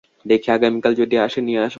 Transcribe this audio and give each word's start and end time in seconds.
দেখি, 0.25 0.47
আগামীকাল 0.51 0.93
যদি 0.95 1.15
আসে, 1.17 1.39
নিয়ে 1.41 1.59
আসব। 1.59 1.69